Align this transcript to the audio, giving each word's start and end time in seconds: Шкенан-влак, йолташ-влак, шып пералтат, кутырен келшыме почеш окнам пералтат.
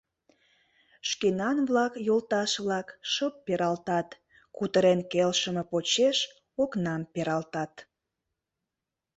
Шкенан-влак, 1.09 1.93
йолташ-влак, 2.07 2.87
шып 3.11 3.33
пералтат, 3.45 4.07
кутырен 4.57 4.99
келшыме 5.11 5.63
почеш 5.71 6.17
окнам 6.63 7.01
пералтат. 7.13 7.73